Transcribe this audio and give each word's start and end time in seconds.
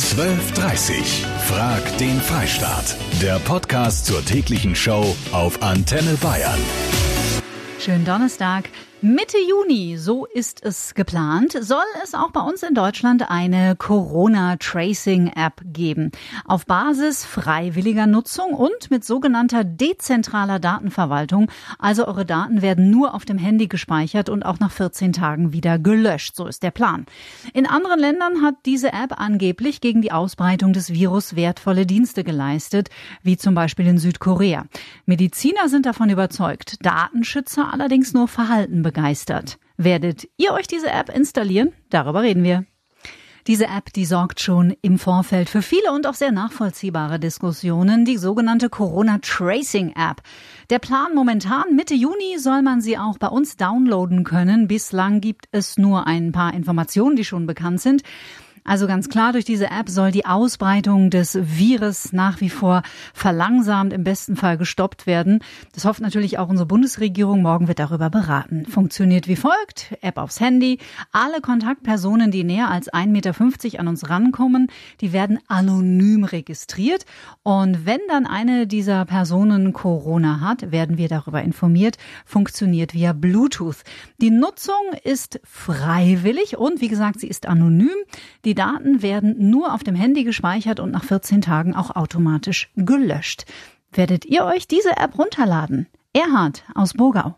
12.30 0.00 1.26
Frag 1.46 1.98
den 1.98 2.20
Freistaat. 2.22 2.96
Der 3.20 3.38
Podcast 3.38 4.06
zur 4.06 4.24
täglichen 4.24 4.74
Show 4.74 5.14
auf 5.30 5.62
Antenne 5.62 6.14
Bayern. 6.22 6.58
Schönen 7.78 8.04
Donnerstag. 8.04 8.70
Mitte 9.02 9.38
Juni, 9.48 9.96
so 9.96 10.26
ist 10.26 10.62
es 10.62 10.92
geplant, 10.92 11.56
soll 11.58 11.78
es 12.04 12.12
auch 12.12 12.32
bei 12.32 12.42
uns 12.42 12.62
in 12.62 12.74
Deutschland 12.74 13.30
eine 13.30 13.74
Corona-Tracing-App 13.74 15.62
geben. 15.72 16.10
Auf 16.44 16.66
Basis 16.66 17.24
freiwilliger 17.24 18.06
Nutzung 18.06 18.52
und 18.52 18.90
mit 18.90 19.02
sogenannter 19.06 19.64
dezentraler 19.64 20.58
Datenverwaltung. 20.58 21.50
Also 21.78 22.06
eure 22.06 22.26
Daten 22.26 22.60
werden 22.60 22.90
nur 22.90 23.14
auf 23.14 23.24
dem 23.24 23.38
Handy 23.38 23.68
gespeichert 23.68 24.28
und 24.28 24.42
auch 24.42 24.60
nach 24.60 24.70
14 24.70 25.14
Tagen 25.14 25.54
wieder 25.54 25.78
gelöscht. 25.78 26.36
So 26.36 26.46
ist 26.46 26.62
der 26.62 26.70
Plan. 26.70 27.06
In 27.54 27.66
anderen 27.66 28.00
Ländern 28.00 28.42
hat 28.42 28.56
diese 28.66 28.92
App 28.92 29.18
angeblich 29.18 29.80
gegen 29.80 30.02
die 30.02 30.12
Ausbreitung 30.12 30.74
des 30.74 30.92
Virus 30.92 31.36
wertvolle 31.36 31.86
Dienste 31.86 32.22
geleistet, 32.22 32.90
wie 33.22 33.38
zum 33.38 33.54
Beispiel 33.54 33.86
in 33.86 33.96
Südkorea. 33.96 34.66
Mediziner 35.06 35.70
sind 35.70 35.86
davon 35.86 36.10
überzeugt, 36.10 36.76
Datenschützer 36.84 37.72
allerdings 37.72 38.12
nur 38.12 38.28
Verhalten 38.28 38.82
begeistert. 38.90 39.58
Werdet 39.76 40.28
ihr 40.36 40.52
euch 40.52 40.66
diese 40.66 40.90
App 40.90 41.14
installieren? 41.14 41.72
Darüber 41.90 42.22
reden 42.22 42.42
wir. 42.42 42.64
Diese 43.46 43.66
App, 43.66 43.92
die 43.94 44.04
sorgt 44.04 44.40
schon 44.40 44.74
im 44.82 44.98
Vorfeld 44.98 45.48
für 45.48 45.62
viele 45.62 45.92
und 45.92 46.06
auch 46.08 46.14
sehr 46.14 46.32
nachvollziehbare 46.32 47.20
Diskussionen, 47.20 48.04
die 48.04 48.18
sogenannte 48.18 48.68
Corona 48.68 49.18
Tracing 49.22 49.90
App. 49.90 50.22
Der 50.70 50.80
Plan 50.80 51.14
momentan, 51.14 51.76
Mitte 51.76 51.94
Juni 51.94 52.38
soll 52.38 52.62
man 52.62 52.80
sie 52.80 52.98
auch 52.98 53.16
bei 53.16 53.28
uns 53.28 53.56
downloaden 53.56 54.24
können. 54.24 54.66
Bislang 54.66 55.20
gibt 55.20 55.46
es 55.52 55.78
nur 55.78 56.08
ein 56.08 56.32
paar 56.32 56.52
Informationen, 56.52 57.14
die 57.14 57.24
schon 57.24 57.46
bekannt 57.46 57.80
sind. 57.80 58.02
Also 58.64 58.86
ganz 58.86 59.08
klar, 59.08 59.32
durch 59.32 59.44
diese 59.44 59.66
App 59.66 59.88
soll 59.88 60.10
die 60.10 60.26
Ausbreitung 60.26 61.10
des 61.10 61.38
Virus 61.40 62.12
nach 62.12 62.40
wie 62.40 62.50
vor 62.50 62.82
verlangsamt, 63.14 63.92
im 63.92 64.04
besten 64.04 64.36
Fall 64.36 64.58
gestoppt 64.58 65.06
werden. 65.06 65.40
Das 65.74 65.84
hofft 65.84 66.00
natürlich 66.00 66.38
auch 66.38 66.48
unsere 66.48 66.66
Bundesregierung. 66.66 67.42
Morgen 67.42 67.68
wird 67.68 67.78
darüber 67.78 68.10
beraten. 68.10 68.66
Funktioniert 68.66 69.28
wie 69.28 69.36
folgt. 69.36 69.94
App 70.02 70.18
aufs 70.18 70.40
Handy. 70.40 70.78
Alle 71.12 71.40
Kontaktpersonen, 71.40 72.30
die 72.30 72.44
näher 72.44 72.70
als 72.70 72.92
1,50 72.92 73.06
Meter 73.08 73.80
an 73.80 73.88
uns 73.88 74.08
rankommen, 74.08 74.68
die 75.00 75.12
werden 75.12 75.38
anonym 75.48 76.24
registriert. 76.24 77.06
Und 77.42 77.86
wenn 77.86 78.00
dann 78.08 78.26
eine 78.26 78.66
dieser 78.66 79.04
Personen 79.04 79.72
Corona 79.72 80.40
hat, 80.40 80.70
werden 80.70 80.98
wir 80.98 81.08
darüber 81.08 81.42
informiert. 81.42 81.96
Funktioniert 82.24 82.94
via 82.94 83.12
Bluetooth. 83.12 83.78
Die 84.20 84.30
Nutzung 84.30 84.74
ist 85.02 85.40
freiwillig 85.44 86.58
und 86.58 86.80
wie 86.80 86.88
gesagt, 86.88 87.20
sie 87.20 87.28
ist 87.28 87.46
anonym. 87.46 87.96
Die 88.44 88.49
die 88.50 88.56
Daten 88.56 89.00
werden 89.00 89.48
nur 89.48 89.72
auf 89.72 89.84
dem 89.84 89.94
Handy 89.94 90.24
gespeichert 90.24 90.80
und 90.80 90.90
nach 90.90 91.04
14 91.04 91.40
Tagen 91.40 91.76
auch 91.76 91.94
automatisch 91.94 92.68
gelöscht. 92.74 93.44
Werdet 93.92 94.24
ihr 94.24 94.44
euch 94.44 94.66
diese 94.66 94.96
App 94.96 95.16
runterladen? 95.16 95.86
Erhard 96.12 96.64
aus 96.74 96.94
Bogau. 96.94 97.36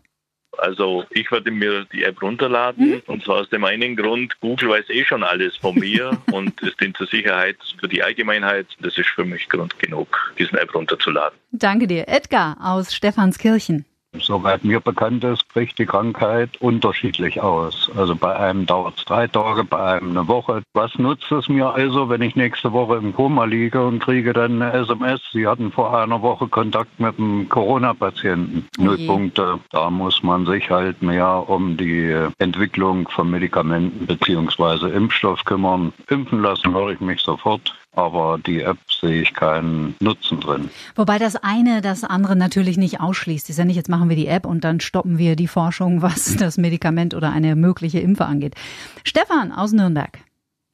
Also 0.57 1.05
ich 1.11 1.31
werde 1.31 1.51
mir 1.51 1.85
die 1.93 2.03
App 2.03 2.19
runterladen 2.19 2.93
mhm. 2.93 3.01
und 3.05 3.23
zwar 3.23 3.41
aus 3.41 3.49
dem 3.49 3.63
einen 3.63 3.95
Grund, 3.95 4.39
Google 4.39 4.69
weiß 4.69 4.89
eh 4.89 5.05
schon 5.05 5.23
alles 5.23 5.55
von 5.57 5.75
mir 5.75 6.17
und 6.31 6.59
es 6.63 6.75
dient 6.77 6.97
zur 6.97 7.05
Sicherheit 7.05 7.57
für 7.79 7.87
die 7.87 8.01
Allgemeinheit. 8.01 8.65
Das 8.79 8.97
ist 8.97 9.09
für 9.09 9.23
mich 9.23 9.47
Grund 9.49 9.77
genug, 9.77 10.33
diesen 10.39 10.57
App 10.57 10.73
runterzuladen. 10.73 11.37
Danke 11.51 11.85
dir. 11.85 12.07
Edgar 12.07 12.57
aus 12.59 12.95
Stephanskirchen. 12.95 13.85
Soweit 14.19 14.63
mir 14.63 14.79
bekannt 14.79 15.23
ist, 15.23 15.47
bricht 15.53 15.79
die 15.79 15.85
Krankheit 15.85 16.49
unterschiedlich 16.61 17.41
aus. 17.41 17.91
Also 17.97 18.15
bei 18.15 18.35
einem 18.35 18.65
dauert 18.65 18.97
es 18.97 19.05
drei 19.05 19.27
Tage, 19.27 19.63
bei 19.63 19.95
einem 19.95 20.11
eine 20.11 20.27
Woche. 20.27 20.61
Was 20.73 20.97
nutzt 20.97 21.31
es 21.31 21.49
mir 21.49 21.73
also, 21.73 22.09
wenn 22.09 22.21
ich 22.21 22.35
nächste 22.35 22.71
Woche 22.71 22.97
im 22.97 23.13
Koma 23.13 23.45
liege 23.45 23.83
und 23.83 23.99
kriege 23.99 24.33
dann 24.33 24.61
eine 24.61 24.73
SMS? 24.73 25.21
Sie 25.31 25.47
hatten 25.47 25.71
vor 25.71 25.97
einer 25.97 26.21
Woche 26.21 26.47
Kontakt 26.47 26.99
mit 26.99 27.17
einem 27.17 27.49
Corona-Patienten. 27.49 28.67
Okay. 28.77 28.85
Null 28.85 29.07
Punkte. 29.07 29.59
Da 29.71 29.89
muss 29.89 30.21
man 30.21 30.45
sich 30.45 30.69
halt 30.69 31.01
mehr 31.01 31.49
um 31.49 31.75
die 31.75 32.15
Entwicklung 32.37 33.07
von 33.09 33.29
Medikamenten 33.29 34.05
bzw. 34.05 34.89
Impfstoff 34.89 35.43
kümmern. 35.45 35.91
Impfen 36.09 36.41
lassen 36.41 36.73
höre 36.73 36.91
ich 36.91 36.99
mich 36.99 37.21
sofort 37.21 37.73
aber 37.93 38.39
die 38.45 38.61
App 38.61 38.77
sehe 38.99 39.21
ich 39.21 39.33
keinen 39.33 39.95
Nutzen 39.99 40.39
drin. 40.39 40.69
Wobei 40.95 41.19
das 41.19 41.35
eine 41.35 41.81
das 41.81 42.03
andere 42.03 42.35
natürlich 42.35 42.77
nicht 42.77 42.99
ausschließt. 42.99 43.49
Ist 43.49 43.57
ja 43.59 43.65
nicht, 43.65 43.75
jetzt 43.75 43.89
machen 43.89 44.09
wir 44.09 44.15
die 44.15 44.27
App 44.27 44.45
und 44.45 44.63
dann 44.63 44.79
stoppen 44.79 45.17
wir 45.17 45.35
die 45.35 45.47
Forschung, 45.47 46.01
was 46.01 46.35
das 46.37 46.57
Medikament 46.57 47.13
oder 47.13 47.31
eine 47.31 47.55
mögliche 47.55 47.99
Impfe 47.99 48.25
angeht. 48.25 48.55
Stefan 49.03 49.51
aus 49.51 49.71
Nürnberg. 49.71 50.19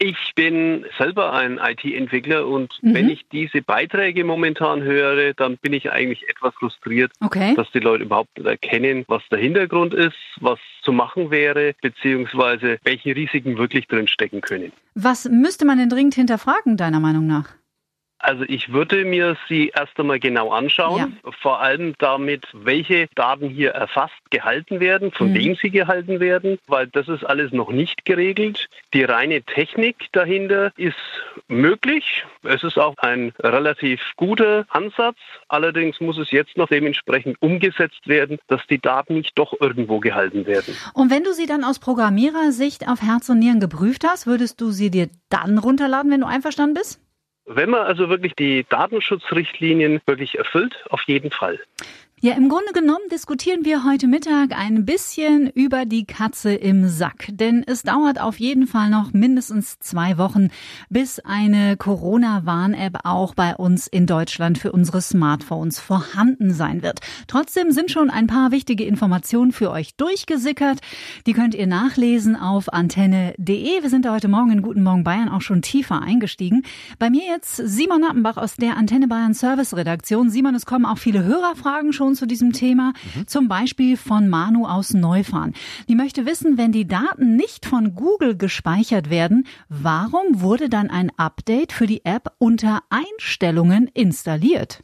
Ich 0.02 0.34
bin 0.34 0.86
selber 0.98 1.34
ein 1.34 1.60
IT-Entwickler 1.62 2.48
und 2.48 2.82
mhm. 2.82 2.94
wenn 2.94 3.10
ich 3.10 3.26
diese 3.34 3.62
Beiträge 3.62 4.24
momentan 4.24 4.82
höre, 4.82 5.34
dann 5.34 5.58
bin 5.58 5.74
ich 5.74 5.92
eigentlich 5.92 6.30
etwas 6.30 6.54
frustriert, 6.56 7.12
okay. 7.20 7.54
dass 7.56 7.70
die 7.72 7.80
Leute 7.80 8.06
überhaupt 8.06 8.38
nicht 8.38 8.48
erkennen, 8.48 9.04
was 9.10 9.22
der 9.30 9.40
Hintergrund 9.40 9.94
ist, 9.94 10.16
was 10.40 10.58
zu 10.84 10.94
machen 10.94 11.32
wäre, 11.32 11.76
beziehungsweise 11.82 12.80
welche 12.86 13.14
Risiken 13.14 13.58
wirklich 13.58 13.88
drin 13.88 14.08
stecken 14.08 14.40
können. 14.40 14.72
Was 14.96 15.28
müsste 15.30 15.66
man 15.66 15.78
denn 15.78 15.90
dringend 15.90 16.16
hinterfragen, 16.16 16.78
deiner 16.78 17.02
Meinung 17.02 17.28
nach? 17.28 17.59
Also 18.20 18.44
ich 18.48 18.72
würde 18.74 19.06
mir 19.06 19.38
sie 19.48 19.72
erst 19.74 19.98
einmal 19.98 20.20
genau 20.20 20.52
anschauen, 20.52 21.18
ja. 21.24 21.32
vor 21.42 21.62
allem 21.62 21.96
damit, 22.00 22.46
welche 22.54 23.08
Daten 23.16 23.50
hier 23.50 23.72
erfasst 23.72 24.14
gehalten 24.30 24.82
werden, 24.82 25.12
von 25.12 25.30
mhm. 25.30 25.36
wem 25.36 25.56
sie 25.56 25.70
gehalten 25.70 26.20
werden, 26.20 26.60
weil 26.68 26.88
das 26.88 27.08
ist 27.08 27.24
alles 27.24 27.54
noch 27.54 27.72
nicht 27.72 28.04
geregelt. 28.04 28.68
Die 28.94 29.04
reine 29.04 29.42
Technik 29.42 30.12
dahinter 30.12 30.74
ist 30.76 30.98
möglich. 31.48 32.26
Es 32.44 32.64
ist 32.64 32.78
auch 32.78 32.98
ein 32.98 33.32
relativ 33.40 34.02
guter 34.18 34.66
Ansatz. 34.70 35.18
Allerdings 35.48 36.02
muss 36.02 36.18
es 36.18 36.32
jetzt 36.32 36.58
noch 36.58 36.68
dementsprechend 36.68 37.42
umgesetzt 37.42 38.08
werden, 38.08 38.38
dass 38.48 38.66
die 38.68 38.80
Daten 38.80 39.14
nicht 39.14 39.38
doch 39.40 39.54
irgendwo 39.62 40.00
gehalten 40.00 40.46
werden. 40.46 40.76
Und 40.94 41.10
wenn 41.10 41.24
du 41.24 41.34
sie 41.34 41.46
dann 41.46 41.64
aus 41.64 41.80
Programmierersicht 41.80 42.88
auf 42.90 43.02
Herz 43.02 43.30
und 43.30 43.40
Nieren 43.40 43.62
geprüft 43.62 44.04
hast, 44.06 44.28
würdest 44.28 44.60
du 44.60 44.72
sie 44.72 44.92
dir 44.92 45.10
dann 45.30 45.58
runterladen, 45.58 46.12
wenn 46.12 46.22
du 46.22 46.28
einverstanden 46.28 46.74
bist? 46.74 47.00
Wenn 47.52 47.72
man 47.72 47.82
also 47.82 48.10
wirklich 48.10 48.36
die 48.36 48.64
Datenschutzrichtlinien 48.70 50.02
wirklich 50.06 50.38
erfüllt, 50.38 50.86
auf 50.92 51.02
jeden 51.08 51.32
Fall. 51.32 51.60
Ja, 52.22 52.34
im 52.34 52.50
Grunde 52.50 52.74
genommen 52.74 53.08
diskutieren 53.10 53.64
wir 53.64 53.86
heute 53.86 54.06
Mittag 54.06 54.52
ein 54.52 54.84
bisschen 54.84 55.48
über 55.48 55.86
die 55.86 56.04
Katze 56.04 56.54
im 56.54 56.90
Sack. 56.90 57.30
Denn 57.30 57.64
es 57.66 57.84
dauert 57.84 58.20
auf 58.20 58.42
jeden 58.42 58.68
Fall 58.68 58.90
noch 58.90 59.14
mindestens 59.14 59.80
zwei 59.80 60.18
Wochen, 60.18 60.50
bis 60.90 61.22
eine 61.22 61.78
Corona-Warn-App 61.78 63.06
auch 63.06 63.36
bei 63.36 63.56
uns 63.56 63.88
in 63.88 64.06
Deutschland 64.06 64.58
für 64.58 64.74
unsere 64.74 65.00
Smartphones 65.00 65.80
vorhanden 65.80 66.52
sein 66.52 66.84
wird. 66.84 67.00
Trotzdem 67.28 67.72
sind 67.72 67.90
schon 67.90 68.10
ein 68.10 68.28
paar 68.28 68.52
wichtige 68.52 68.84
Informationen 68.84 69.54
für 69.54 69.72
euch 69.72 69.96
durchgesickert. 69.96 70.80
Die 71.26 71.32
könnt 71.32 71.56
ihr 71.56 71.68
nachlesen 71.68 72.36
auf 72.36 72.74
antenne.de. 72.74 73.82
Wir 73.82 73.90
sind 73.90 74.04
da 74.04 74.14
heute 74.14 74.28
Morgen 74.28 74.52
in 74.52 74.62
Guten 74.62 74.84
Morgen 74.84 75.06
Bayern 75.06 75.30
auch 75.30 75.42
schon 75.42 75.62
tiefer 75.62 76.02
eingestiegen. 76.02 76.64
Bei 76.98 77.10
mir 77.10 77.24
jetzt 77.24 77.56
Simon 77.56 78.02
Nappenbach 78.02 78.36
aus 78.36 78.58
der 78.58 78.76
Antenne 78.76 79.08
Bayern 79.08 79.34
Service 79.34 79.74
Redaktion. 79.74 80.30
Simon, 80.30 80.54
es 80.54 80.66
kommen 80.66 80.86
auch 80.86 80.98
viele 80.98 81.24
Hörerfragen 81.24 81.94
schon 81.94 82.09
Informationen 82.10 82.16
zu 82.16 82.28
diesem 82.28 82.54
Thema, 82.54 82.94
mhm. 83.16 83.28
zum 83.28 83.48
Beispiel 83.48 83.98
von 83.98 84.30
Manu 84.30 84.66
aus 84.66 84.94
Neufahren. 84.94 85.54
Die 85.88 85.96
möchte 85.96 86.26
wissen, 86.26 86.58
wenn 86.58 86.72
die 86.72 86.88
Daten 86.88 87.36
nicht 87.36 87.66
von 87.66 87.96
Google 87.96 88.36
gespeichert 88.38 89.10
werden, 89.10 89.46
warum 89.70 90.42
wurde 90.42 90.70
dann 90.70 90.90
ein 90.90 91.12
Update 91.18 91.72
für 91.72 91.88
die 91.88 92.06
App 92.06 92.32
unter 92.38 92.82
Einstellungen 92.90 93.90
installiert? 93.94 94.82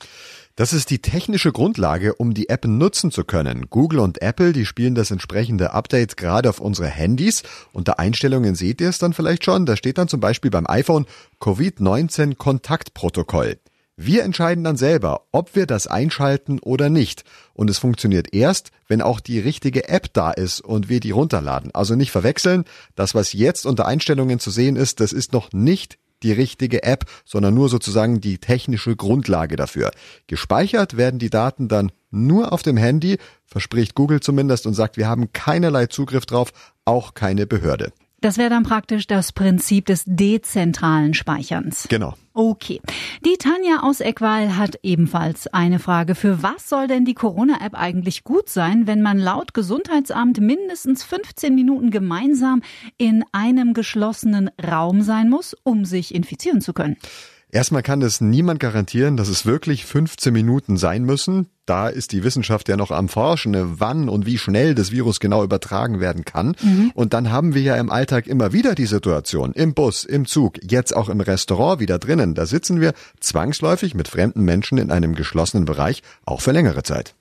Das 0.57 0.71
ist 0.71 0.89
die 0.89 0.99
technische 0.99 1.51
Grundlage, 1.51 2.15
um 2.15 2.33
die 2.33 2.47
App 2.47 2.63
nutzen 2.65 3.11
zu 3.11 3.25
können. 3.25 3.69
Google 3.69 3.99
und 3.99 4.21
Apple, 4.21 4.53
die 4.53 4.65
spielen 4.65 4.95
das 4.95 5.11
entsprechende 5.11 5.71
Update 5.71 6.15
gerade 6.15 6.49
auf 6.49 6.61
unsere 6.61 6.87
Handys. 6.87 7.43
Unter 7.73 7.99
Einstellungen 7.99 8.55
seht 8.55 8.79
ihr 8.79 8.87
es 8.87 8.97
dann 8.97 9.11
vielleicht 9.11 9.43
schon. 9.43 9.65
Da 9.65 9.75
steht 9.75 9.97
dann 9.97 10.07
zum 10.07 10.21
Beispiel 10.21 10.51
beim 10.51 10.65
iPhone 10.65 11.07
Covid-19 11.41 12.35
Kontaktprotokoll. 12.35 13.57
Wir 13.97 14.23
entscheiden 14.23 14.65
dann 14.65 14.75
selber, 14.75 15.21
ob 15.31 15.55
wir 15.55 15.65
das 15.65 15.87
einschalten 15.87 16.59
oder 16.59 16.89
nicht. 16.89 17.23
Und 17.53 17.69
es 17.69 17.77
funktioniert 17.77 18.33
erst, 18.33 18.71
wenn 18.87 19.01
auch 19.01 19.21
die 19.21 19.39
richtige 19.39 19.87
App 19.87 20.11
da 20.11 20.31
ist 20.31 20.59
und 20.59 20.89
wir 20.89 20.99
die 20.99 21.11
runterladen. 21.11 21.73
Also 21.73 21.95
nicht 21.95 22.11
verwechseln. 22.11 22.65
Das, 22.95 23.15
was 23.15 23.31
jetzt 23.31 23.65
unter 23.65 23.85
Einstellungen 23.85 24.39
zu 24.39 24.51
sehen 24.51 24.75
ist, 24.75 24.99
das 24.99 25.13
ist 25.13 25.31
noch 25.31 25.53
nicht 25.53 25.97
die 26.23 26.33
richtige 26.33 26.83
App, 26.83 27.05
sondern 27.23 27.53
nur 27.53 27.69
sozusagen 27.69 28.19
die 28.19 28.37
technische 28.37 28.97
Grundlage 28.97 29.55
dafür. 29.55 29.91
Gespeichert 30.27 30.97
werden 30.97 31.19
die 31.19 31.29
Daten 31.29 31.69
dann 31.69 31.91
nur 32.11 32.51
auf 32.51 32.63
dem 32.63 32.77
Handy, 32.77 33.17
verspricht 33.45 33.95
Google 33.95 34.19
zumindest 34.19 34.65
und 34.65 34.73
sagt, 34.73 34.97
wir 34.97 35.07
haben 35.07 35.31
keinerlei 35.31 35.85
Zugriff 35.87 36.25
drauf, 36.25 36.51
auch 36.83 37.13
keine 37.13 37.45
Behörde. 37.45 37.93
Das 38.25 38.39
wäre 38.39 38.49
dann 38.49 38.63
praktisch 38.63 39.05
das 39.05 39.33
Prinzip 39.33 39.85
des 39.85 40.03
dezentralen 40.07 41.13
Speicherns. 41.13 41.85
Genau. 41.89 42.15
Okay. 42.33 42.81
Die 43.23 43.37
Tanja 43.37 43.83
aus 43.83 43.99
Eckweil 43.99 44.57
hat 44.57 44.79
ebenfalls 44.81 45.45
eine 45.45 45.77
Frage. 45.77 46.15
Für 46.15 46.41
was 46.41 46.67
soll 46.67 46.87
denn 46.87 47.05
die 47.05 47.13
Corona-App 47.13 47.75
eigentlich 47.75 48.23
gut 48.23 48.49
sein, 48.49 48.87
wenn 48.87 49.03
man 49.03 49.19
laut 49.19 49.53
Gesundheitsamt 49.53 50.41
mindestens 50.41 51.03
15 51.03 51.53
Minuten 51.53 51.91
gemeinsam 51.91 52.63
in 52.97 53.23
einem 53.31 53.75
geschlossenen 53.75 54.49
Raum 54.59 55.03
sein 55.03 55.29
muss, 55.29 55.55
um 55.61 55.85
sich 55.85 56.15
infizieren 56.15 56.61
zu 56.61 56.73
können? 56.73 56.97
Erstmal 57.55 57.83
kann 57.83 58.01
es 58.01 58.19
niemand 58.19 58.59
garantieren, 58.59 59.15
dass 59.15 59.29
es 59.29 59.45
wirklich 59.45 59.85
15 59.85 60.33
Minuten 60.33 60.75
sein 60.75 61.05
müssen. 61.05 61.47
Da 61.65 61.87
ist 61.87 62.11
die 62.11 62.25
Wissenschaft 62.25 62.67
ja 62.67 62.75
noch 62.75 62.91
am 62.91 63.07
Forschen, 63.07 63.79
wann 63.79 64.09
und 64.09 64.25
wie 64.25 64.37
schnell 64.37 64.75
das 64.75 64.91
Virus 64.91 65.21
genau 65.21 65.41
übertragen 65.41 66.01
werden 66.01 66.25
kann. 66.25 66.57
Mhm. 66.61 66.91
Und 66.95 67.13
dann 67.13 67.31
haben 67.31 67.55
wir 67.55 67.61
ja 67.61 67.77
im 67.77 67.89
Alltag 67.89 68.27
immer 68.27 68.51
wieder 68.51 68.75
die 68.75 68.87
Situation, 68.87 69.53
im 69.53 69.73
Bus, 69.73 70.03
im 70.03 70.25
Zug, 70.25 70.59
jetzt 70.69 70.93
auch 70.93 71.07
im 71.07 71.21
Restaurant 71.21 71.79
wieder 71.79 71.97
drinnen. 71.97 72.35
Da 72.35 72.45
sitzen 72.45 72.81
wir 72.81 72.93
zwangsläufig 73.21 73.95
mit 73.95 74.09
fremden 74.09 74.41
Menschen 74.41 74.77
in 74.77 74.91
einem 74.91 75.15
geschlossenen 75.15 75.63
Bereich, 75.63 76.03
auch 76.25 76.41
für 76.41 76.51
längere 76.51 76.83
Zeit. 76.83 77.15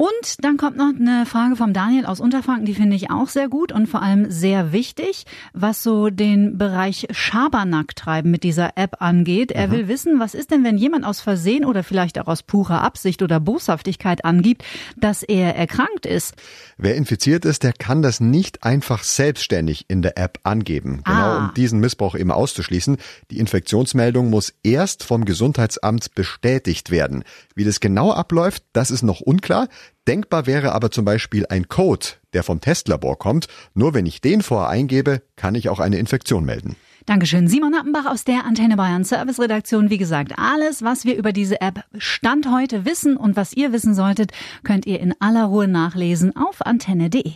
Und 0.00 0.42
dann 0.42 0.56
kommt 0.56 0.78
noch 0.78 0.94
eine 0.98 1.26
Frage 1.26 1.56
vom 1.56 1.74
Daniel 1.74 2.06
aus 2.06 2.20
Unterfranken, 2.20 2.64
die 2.64 2.72
finde 2.72 2.96
ich 2.96 3.10
auch 3.10 3.28
sehr 3.28 3.50
gut 3.50 3.70
und 3.70 3.86
vor 3.86 4.00
allem 4.00 4.30
sehr 4.30 4.72
wichtig, 4.72 5.26
was 5.52 5.82
so 5.82 6.08
den 6.08 6.56
Bereich 6.56 7.06
Schabernack 7.10 7.94
treiben 7.96 8.30
mit 8.30 8.42
dieser 8.42 8.78
App 8.78 9.02
angeht. 9.02 9.52
Er 9.52 9.68
mhm. 9.68 9.72
will 9.72 9.88
wissen, 9.88 10.18
was 10.18 10.32
ist 10.32 10.52
denn, 10.52 10.64
wenn 10.64 10.78
jemand 10.78 11.04
aus 11.04 11.20
Versehen 11.20 11.66
oder 11.66 11.82
vielleicht 11.82 12.18
auch 12.18 12.28
aus 12.28 12.42
purer 12.42 12.80
Absicht 12.80 13.20
oder 13.20 13.40
Boshaftigkeit 13.40 14.24
angibt, 14.24 14.64
dass 14.96 15.22
er 15.22 15.54
erkrankt 15.54 16.06
ist? 16.06 16.34
Wer 16.78 16.96
infiziert 16.96 17.44
ist, 17.44 17.62
der 17.62 17.74
kann 17.74 18.00
das 18.00 18.20
nicht 18.20 18.64
einfach 18.64 19.02
selbstständig 19.02 19.84
in 19.88 20.00
der 20.00 20.16
App 20.16 20.38
angeben. 20.44 21.02
Genau, 21.04 21.18
ah. 21.18 21.44
um 21.44 21.54
diesen 21.54 21.78
Missbrauch 21.78 22.14
eben 22.14 22.30
auszuschließen. 22.30 22.96
Die 23.30 23.38
Infektionsmeldung 23.38 24.30
muss 24.30 24.54
erst 24.62 25.04
vom 25.04 25.26
Gesundheitsamt 25.26 26.14
bestätigt 26.14 26.90
werden. 26.90 27.22
Wie 27.54 27.64
das 27.64 27.80
genau 27.80 28.12
abläuft, 28.12 28.64
das 28.72 28.90
ist 28.90 29.02
noch 29.02 29.20
unklar. 29.20 29.68
Denkbar 30.10 30.46
wäre 30.46 30.72
aber 30.72 30.90
zum 30.90 31.04
Beispiel 31.04 31.46
ein 31.50 31.68
Code, 31.68 32.04
der 32.32 32.42
vom 32.42 32.60
Testlabor 32.60 33.16
kommt. 33.16 33.46
Nur 33.74 33.94
wenn 33.94 34.06
ich 34.06 34.20
den 34.20 34.42
vorher 34.42 34.68
eingebe, 34.68 35.22
kann 35.36 35.54
ich 35.54 35.68
auch 35.68 35.78
eine 35.78 35.98
Infektion 35.98 36.44
melden. 36.44 36.74
Dankeschön. 37.06 37.46
Simon 37.46 37.76
Appenbach 37.76 38.06
aus 38.06 38.24
der 38.24 38.44
Antenne 38.44 38.76
Bayern 38.76 39.04
Service 39.04 39.38
Redaktion. 39.38 39.88
Wie 39.88 39.98
gesagt, 39.98 40.32
alles, 40.36 40.82
was 40.82 41.04
wir 41.04 41.16
über 41.16 41.32
diese 41.32 41.60
App 41.60 41.84
Stand 41.96 42.50
heute 42.50 42.84
wissen 42.84 43.16
und 43.16 43.36
was 43.36 43.52
ihr 43.52 43.72
wissen 43.72 43.94
solltet, 43.94 44.32
könnt 44.64 44.84
ihr 44.84 44.98
in 44.98 45.14
aller 45.20 45.44
Ruhe 45.44 45.68
nachlesen 45.68 46.34
auf 46.34 46.66
antenne.de. 46.66 47.34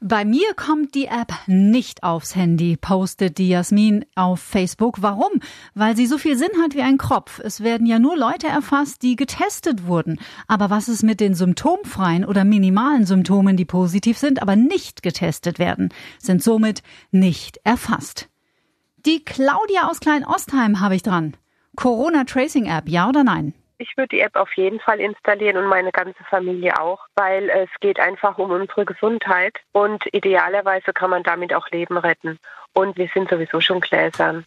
Bei 0.00 0.24
mir 0.24 0.54
kommt 0.54 0.94
die 0.94 1.06
App 1.06 1.32
nicht 1.46 2.02
aufs 2.02 2.34
Handy, 2.34 2.76
postet 2.76 3.38
die 3.38 3.48
Jasmin 3.48 4.04
auf 4.14 4.40
Facebook. 4.40 5.02
Warum? 5.02 5.40
Weil 5.74 5.96
sie 5.96 6.06
so 6.06 6.18
viel 6.18 6.36
Sinn 6.36 6.50
hat 6.62 6.74
wie 6.74 6.82
ein 6.82 6.98
Kropf. 6.98 7.38
Es 7.38 7.62
werden 7.62 7.86
ja 7.86 7.98
nur 7.98 8.16
Leute 8.16 8.46
erfasst, 8.46 9.02
die 9.02 9.16
getestet 9.16 9.86
wurden. 9.86 10.18
Aber 10.48 10.70
was 10.70 10.88
ist 10.88 11.02
mit 11.02 11.20
den 11.20 11.34
symptomfreien 11.34 12.24
oder 12.24 12.44
minimalen 12.44 13.06
Symptomen, 13.06 13.56
die 13.56 13.64
positiv 13.64 14.18
sind, 14.18 14.42
aber 14.42 14.56
nicht 14.56 15.02
getestet 15.02 15.58
werden, 15.58 15.88
sind 16.18 16.42
somit 16.42 16.82
nicht 17.10 17.58
erfasst. 17.64 18.28
Die 19.06 19.24
Claudia 19.24 19.88
aus 19.88 20.00
Klein-Ostheim 20.00 20.80
habe 20.80 20.96
ich 20.96 21.02
dran. 21.02 21.36
Corona 21.76 22.24
Tracing 22.24 22.66
App, 22.66 22.88
ja 22.88 23.08
oder 23.08 23.24
nein? 23.24 23.54
Ich 23.86 23.98
würde 23.98 24.16
die 24.16 24.20
App 24.20 24.34
auf 24.36 24.50
jeden 24.54 24.80
Fall 24.80 24.98
installieren 24.98 25.58
und 25.58 25.66
meine 25.66 25.92
ganze 25.92 26.24
Familie 26.24 26.80
auch, 26.80 27.06
weil 27.16 27.50
es 27.50 27.68
geht 27.80 28.00
einfach 28.00 28.38
um 28.38 28.50
unsere 28.50 28.86
Gesundheit 28.86 29.58
und 29.72 30.02
idealerweise 30.14 30.94
kann 30.94 31.10
man 31.10 31.22
damit 31.22 31.52
auch 31.52 31.68
Leben 31.68 31.98
retten. 31.98 32.38
Und 32.72 32.96
wir 32.96 33.10
sind 33.12 33.28
sowieso 33.28 33.60
schon 33.60 33.82
gläsern. 33.82 34.46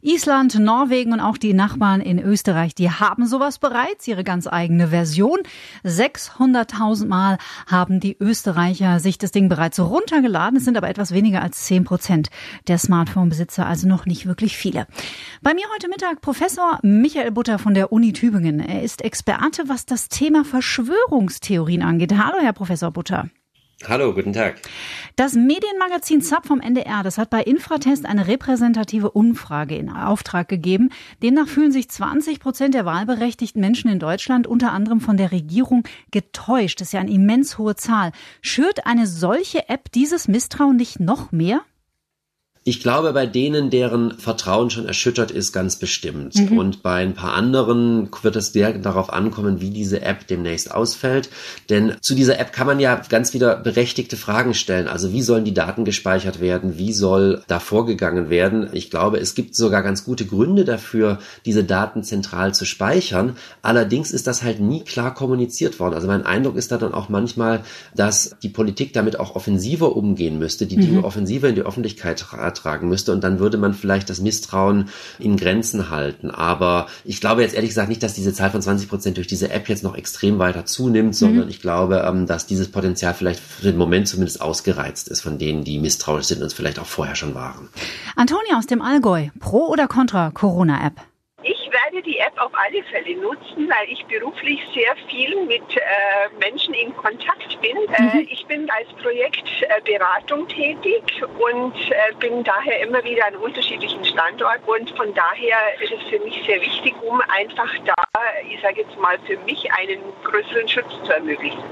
Island, 0.00 0.58
Norwegen 0.58 1.12
und 1.12 1.20
auch 1.20 1.38
die 1.38 1.54
Nachbarn 1.54 2.00
in 2.00 2.18
Österreich, 2.18 2.74
die 2.74 2.90
haben 2.90 3.26
sowas 3.26 3.58
bereits, 3.58 4.06
ihre 4.08 4.24
ganz 4.24 4.46
eigene 4.46 4.88
Version. 4.88 5.38
600.000 5.84 7.06
Mal 7.06 7.38
haben 7.66 8.00
die 8.00 8.16
Österreicher 8.18 8.98
sich 8.98 9.18
das 9.18 9.30
Ding 9.30 9.48
bereits 9.48 9.78
runtergeladen. 9.78 10.56
Es 10.56 10.64
sind 10.64 10.76
aber 10.76 10.88
etwas 10.88 11.12
weniger 11.12 11.42
als 11.42 11.64
10 11.64 11.84
Prozent 11.84 12.30
der 12.66 12.78
Smartphone-Besitzer, 12.78 13.66
also 13.66 13.86
noch 13.88 14.06
nicht 14.06 14.26
wirklich 14.26 14.56
viele. 14.56 14.86
Bei 15.42 15.54
mir 15.54 15.64
heute 15.74 15.88
Mittag 15.88 16.20
Professor 16.20 16.78
Michael 16.82 17.30
Butter 17.30 17.58
von 17.58 17.74
der 17.74 17.92
Uni 17.92 18.12
Tübingen. 18.12 18.60
Er 18.60 18.82
ist 18.82 19.02
Experte, 19.02 19.68
was 19.68 19.86
das 19.86 20.08
Thema 20.08 20.44
Verschwörungstheorien 20.44 21.82
angeht. 21.82 22.12
Hallo, 22.16 22.38
Herr 22.40 22.52
Professor 22.52 22.90
Butter. 22.90 23.28
Hallo, 23.88 24.14
guten 24.14 24.32
Tag. 24.32 24.60
Das 25.16 25.34
Medienmagazin 25.34 26.22
ZAP 26.22 26.46
vom 26.46 26.60
NDR, 26.60 27.02
das 27.02 27.18
hat 27.18 27.30
bei 27.30 27.42
Infratest 27.42 28.06
eine 28.06 28.28
repräsentative 28.28 29.10
Umfrage 29.10 29.76
in 29.76 29.90
Auftrag 29.90 30.48
gegeben. 30.48 30.90
Demnach 31.22 31.48
fühlen 31.48 31.72
sich 31.72 31.90
20 31.90 32.38
Prozent 32.38 32.74
der 32.74 32.86
wahlberechtigten 32.86 33.60
Menschen 33.60 33.90
in 33.90 33.98
Deutschland 33.98 34.46
unter 34.46 34.72
anderem 34.72 35.00
von 35.00 35.16
der 35.16 35.32
Regierung 35.32 35.82
getäuscht. 36.12 36.80
Das 36.80 36.88
ist 36.88 36.92
ja 36.92 37.00
eine 37.00 37.10
immens 37.10 37.58
hohe 37.58 37.74
Zahl. 37.74 38.12
Schürt 38.40 38.86
eine 38.86 39.06
solche 39.06 39.68
App 39.68 39.90
dieses 39.92 40.28
Misstrauen 40.28 40.76
nicht 40.76 41.00
noch 41.00 41.32
mehr? 41.32 41.62
Ich 42.64 42.80
glaube, 42.80 43.12
bei 43.12 43.26
denen, 43.26 43.70
deren 43.70 44.16
Vertrauen 44.18 44.70
schon 44.70 44.86
erschüttert 44.86 45.32
ist, 45.32 45.52
ganz 45.52 45.76
bestimmt. 45.76 46.36
Mhm. 46.36 46.58
Und 46.58 46.82
bei 46.84 47.02
ein 47.02 47.14
paar 47.14 47.34
anderen 47.34 48.08
wird 48.22 48.36
es 48.36 48.52
sehr 48.52 48.72
darauf 48.74 49.12
ankommen, 49.12 49.60
wie 49.60 49.70
diese 49.70 50.02
App 50.02 50.28
demnächst 50.28 50.70
ausfällt. 50.70 51.28
Denn 51.70 51.96
zu 52.00 52.14
dieser 52.14 52.38
App 52.38 52.52
kann 52.52 52.68
man 52.68 52.78
ja 52.78 53.02
ganz 53.08 53.34
wieder 53.34 53.56
berechtigte 53.56 54.16
Fragen 54.16 54.54
stellen. 54.54 54.86
Also 54.86 55.12
wie 55.12 55.22
sollen 55.22 55.44
die 55.44 55.54
Daten 55.54 55.84
gespeichert 55.84 56.40
werden? 56.40 56.78
Wie 56.78 56.92
soll 56.92 57.42
da 57.48 57.58
vorgegangen 57.58 58.30
werden? 58.30 58.68
Ich 58.72 58.90
glaube, 58.90 59.18
es 59.18 59.34
gibt 59.34 59.56
sogar 59.56 59.82
ganz 59.82 60.04
gute 60.04 60.24
Gründe 60.24 60.64
dafür, 60.64 61.18
diese 61.44 61.64
Daten 61.64 62.04
zentral 62.04 62.54
zu 62.54 62.64
speichern. 62.64 63.36
Allerdings 63.62 64.12
ist 64.12 64.28
das 64.28 64.44
halt 64.44 64.60
nie 64.60 64.84
klar 64.84 65.14
kommuniziert 65.14 65.80
worden. 65.80 65.94
Also 65.94 66.06
mein 66.06 66.24
Eindruck 66.24 66.56
ist 66.56 66.70
da 66.70 66.78
dann 66.78 66.94
auch 66.94 67.08
manchmal, 67.08 67.64
dass 67.96 68.36
die 68.40 68.50
Politik 68.50 68.92
damit 68.92 69.18
auch 69.18 69.34
offensiver 69.34 69.96
umgehen 69.96 70.38
müsste, 70.38 70.66
die 70.66 70.76
mhm. 70.76 70.82
Dinge 70.82 71.04
offensiver 71.04 71.48
in 71.48 71.56
die 71.56 71.62
Öffentlichkeit 71.62 72.20
tragen 72.54 72.88
müsste 72.88 73.12
und 73.12 73.22
dann 73.22 73.38
würde 73.38 73.58
man 73.58 73.74
vielleicht 73.74 74.10
das 74.10 74.20
Misstrauen 74.20 74.88
in 75.18 75.36
Grenzen 75.36 75.90
halten. 75.90 76.30
Aber 76.30 76.86
ich 77.04 77.20
glaube 77.20 77.42
jetzt 77.42 77.54
ehrlich 77.54 77.70
gesagt 77.70 77.88
nicht, 77.88 78.02
dass 78.02 78.14
diese 78.14 78.32
Zahl 78.32 78.50
von 78.50 78.62
20 78.62 78.88
Prozent 78.88 79.16
durch 79.16 79.26
diese 79.26 79.50
App 79.50 79.68
jetzt 79.68 79.82
noch 79.82 79.96
extrem 79.96 80.38
weiter 80.38 80.64
zunimmt, 80.64 81.14
sondern 81.14 81.44
mhm. 81.44 81.50
ich 81.50 81.60
glaube, 81.60 82.04
ähm, 82.06 82.26
dass 82.26 82.46
dieses 82.46 82.68
Potenzial 82.68 83.14
vielleicht 83.14 83.40
für 83.40 83.62
den 83.62 83.76
Moment 83.76 84.08
zumindest 84.08 84.40
ausgereizt 84.40 85.08
ist 85.08 85.20
von 85.20 85.38
denen, 85.38 85.64
die 85.64 85.78
misstrauisch 85.78 86.26
sind 86.26 86.40
und 86.40 86.46
es 86.46 86.54
vielleicht 86.54 86.78
auch 86.78 86.86
vorher 86.86 87.14
schon 87.14 87.34
waren. 87.34 87.68
Antonia 88.16 88.58
aus 88.58 88.66
dem 88.66 88.82
Allgäu, 88.82 89.28
pro 89.40 89.68
oder 89.68 89.88
contra 89.88 90.30
Corona-App? 90.30 91.11
Die 92.02 92.18
App 92.18 92.38
auf 92.40 92.52
alle 92.54 92.82
Fälle 92.84 93.16
nutzen, 93.16 93.68
weil 93.68 93.88
ich 93.88 94.04
beruflich 94.06 94.60
sehr 94.74 94.94
viel 95.08 95.44
mit 95.46 95.76
äh, 95.76 95.80
Menschen 96.38 96.74
in 96.74 96.94
Kontakt 96.96 97.60
bin. 97.60 97.76
Äh, 97.76 98.02
mhm. 98.02 98.20
Äh, 98.20 98.22
ich 98.22 98.46
bin 98.46 98.68
als 98.70 98.88
Projektberatung 99.02 100.46
äh, 100.48 100.52
tätig 100.52 101.22
und 101.38 101.74
äh, 101.90 102.14
bin 102.18 102.44
daher 102.44 102.80
immer 102.80 103.02
wieder 103.04 103.26
an 103.26 103.36
unterschiedlichen 103.36 104.04
Standorten. 104.04 104.64
Und 104.64 104.90
von 104.96 105.14
daher 105.14 105.56
ist 105.80 105.92
es 105.92 106.08
für 106.10 106.18
mich 106.24 106.42
sehr 106.46 106.60
wichtig, 106.60 106.94
um 107.02 107.20
einfach 107.28 107.72
da, 107.84 107.94
ich 108.48 108.60
sage 108.60 108.82
jetzt 108.82 108.96
mal, 108.98 109.18
für 109.26 109.36
mich 109.38 109.70
einen 109.72 110.00
größeren 110.24 110.68
Schutz 110.68 110.90
zu 111.04 111.12
ermöglichen. 111.12 111.62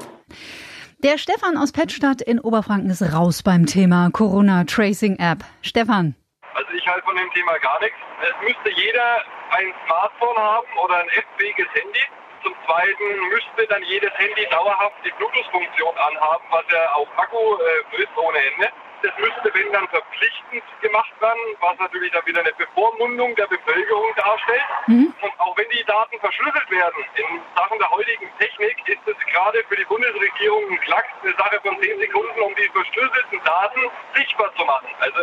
Der 0.99 1.17
Stefan 1.17 1.57
aus 1.57 1.73
Pettstadt 1.73 2.21
in 2.21 2.39
Oberfranken 2.39 2.91
ist 2.91 3.01
raus 3.01 3.43
beim 3.43 3.65
Thema 3.65 4.11
Corona 4.13 4.65
Tracing 4.65 5.17
App. 5.19 5.39
Stefan. 5.63 6.15
Also 6.55 6.71
ich 6.77 6.87
halte 6.87 7.03
von 7.07 7.17
dem 7.17 7.31
Thema 7.33 7.57
gar 7.59 7.81
nichts. 7.81 7.97
Es 8.21 8.47
müsste 8.47 8.71
jeder 8.79 9.25
ein 9.51 9.75
Smartphone 9.87 10.37
haben 10.37 10.67
oder 10.85 10.97
ein 10.97 11.09
App-fähiges 11.09 11.67
Handy. 11.75 12.01
Zum 12.43 12.55
Zweiten 12.65 13.29
müsste 13.29 13.67
dann 13.69 13.83
jedes 13.83 14.13
Handy 14.17 14.47
dauerhaft 14.51 14.97
die 15.05 15.11
Bluetooth-Funktion 15.11 15.95
anhaben, 15.97 16.45
was 16.51 16.65
ja 16.73 16.95
auch 16.95 17.09
Akku 17.17 17.37
äh, 17.37 17.95
frisst 17.95 18.17
ohne 18.17 18.39
Ende. 18.39 18.71
Das 19.03 19.13
müsste, 19.17 19.49
wenn 19.55 19.73
dann 19.73 19.89
verpflichtend 19.89 20.63
gemacht 20.83 21.13
werden, 21.21 21.41
was 21.61 21.79
natürlich 21.79 22.13
dann 22.13 22.25
wieder 22.27 22.41
eine 22.41 22.53
Bevormundung 22.53 23.35
der 23.35 23.47
Bevölkerung 23.47 24.13
darstellt. 24.17 24.69
Mhm. 24.89 25.15
Und 25.21 25.33
auch 25.41 25.57
wenn 25.57 25.69
die 25.71 25.85
Daten 25.85 26.19
verschlüsselt 26.21 26.71
werden, 26.71 27.01
in 27.17 27.41
Sachen 27.57 27.79
der 27.79 27.91
heutigen 27.91 28.29
Technik 28.39 28.77
ist 28.89 29.01
es 29.07 29.17
gerade 29.33 29.65
für 29.69 29.77
die 29.77 29.85
Bundesregierung 29.85 30.69
ein 30.71 30.81
Klacks, 30.81 31.09
eine 31.23 31.33
Sache 31.33 31.61
von 31.63 31.81
10 31.81 31.99
Sekunden, 31.99 32.41
um 32.41 32.55
die 32.55 32.69
verschlüsselten 32.69 33.41
Daten 33.45 33.81
sichtbar 34.15 34.53
zu 34.57 34.65
machen. 34.65 34.89
Also 35.01 35.19